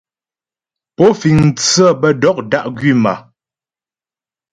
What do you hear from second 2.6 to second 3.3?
gwím a?